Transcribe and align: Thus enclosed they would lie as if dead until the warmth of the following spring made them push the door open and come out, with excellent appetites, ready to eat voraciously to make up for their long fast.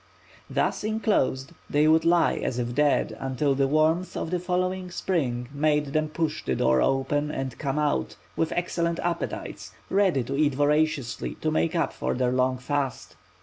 Thus 0.49 0.83
enclosed 0.83 1.51
they 1.69 1.87
would 1.87 2.05
lie 2.05 2.33
as 2.37 2.57
if 2.57 2.73
dead 2.73 3.15
until 3.19 3.53
the 3.53 3.67
warmth 3.67 4.17
of 4.17 4.31
the 4.31 4.39
following 4.39 4.89
spring 4.89 5.47
made 5.53 5.93
them 5.93 6.09
push 6.09 6.43
the 6.43 6.55
door 6.55 6.81
open 6.81 7.29
and 7.29 7.55
come 7.59 7.77
out, 7.77 8.15
with 8.35 8.51
excellent 8.53 8.97
appetites, 9.01 9.73
ready 9.91 10.23
to 10.23 10.35
eat 10.35 10.55
voraciously 10.55 11.35
to 11.41 11.51
make 11.51 11.75
up 11.75 11.93
for 11.93 12.15
their 12.15 12.31
long 12.31 12.57
fast. 12.57 13.15